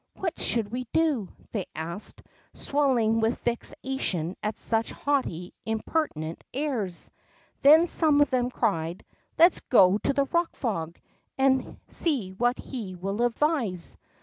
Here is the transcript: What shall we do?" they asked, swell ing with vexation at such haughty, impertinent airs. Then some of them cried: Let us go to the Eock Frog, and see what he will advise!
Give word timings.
What 0.15 0.39
shall 0.39 0.63
we 0.63 0.87
do?" 0.93 1.29
they 1.51 1.67
asked, 1.75 2.23
swell 2.55 2.97
ing 2.97 3.19
with 3.19 3.37
vexation 3.41 4.35
at 4.41 4.57
such 4.57 4.91
haughty, 4.91 5.53
impertinent 5.63 6.43
airs. 6.55 7.11
Then 7.61 7.85
some 7.85 8.19
of 8.19 8.31
them 8.31 8.49
cried: 8.49 9.05
Let 9.37 9.51
us 9.53 9.59
go 9.69 9.99
to 9.99 10.11
the 10.11 10.25
Eock 10.25 10.53
Frog, 10.55 10.99
and 11.37 11.77
see 11.87 12.31
what 12.31 12.57
he 12.57 12.95
will 12.95 13.21
advise! 13.21 13.95